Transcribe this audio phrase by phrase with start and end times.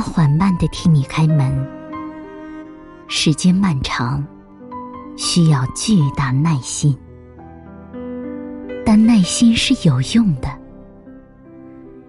[0.00, 1.66] 缓慢的替你开门。
[3.08, 4.24] 时间漫长，
[5.16, 6.96] 需要巨大耐心，
[8.86, 10.48] 但耐心是有用的。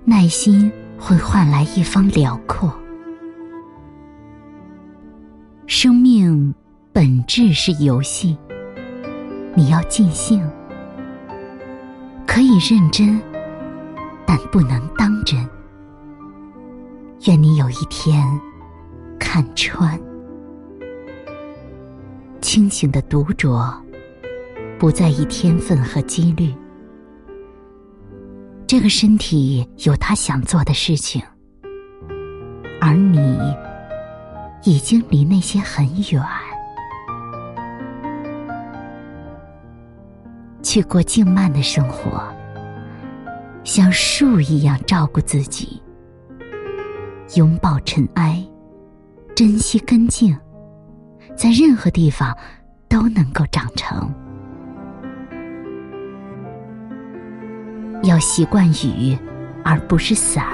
[0.05, 2.71] 耐心会换来一方辽阔。
[5.65, 6.53] 生命
[6.93, 8.37] 本质是游戏，
[9.55, 10.47] 你要尽兴，
[12.27, 13.19] 可以认真，
[14.25, 15.47] 但不能当真。
[17.27, 18.27] 愿你有一天
[19.19, 19.99] 看穿，
[22.41, 23.71] 清醒的独酌，
[24.79, 26.51] 不在意天分和几率。
[28.65, 31.21] 这个身体有他想做的事情，
[32.79, 33.37] 而你
[34.63, 36.23] 已经离那些很远。
[40.63, 42.23] 去过静慢的生活，
[43.63, 45.79] 像树一样照顾自己，
[47.35, 48.45] 拥抱尘埃，
[49.33, 50.37] 珍惜根茎，
[51.33, 52.35] 在任何地方
[52.89, 54.13] 都能够长成。
[58.03, 59.17] 要习惯雨，
[59.63, 60.45] 而不是伞。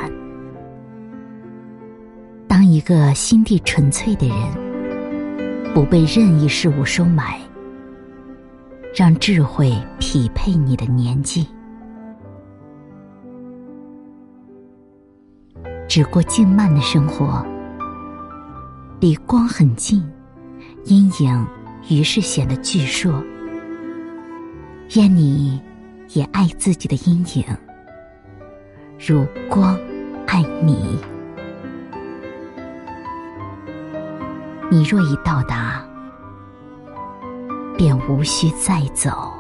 [2.48, 7.40] 当一个心地纯粹的人，不被任意事物收买，
[8.96, 11.48] 让智慧匹配你的年纪。
[15.88, 17.46] 只过静慢的生活，
[19.00, 20.04] 离光很近，
[20.86, 21.48] 阴影
[21.90, 23.24] 于是显得巨硕。
[24.96, 25.62] 愿你。
[26.14, 27.44] 也爱自己的阴影，
[28.98, 29.78] 如光
[30.26, 30.98] 爱你。
[34.72, 35.86] 你若已到达，
[37.78, 39.34] 便无需再走。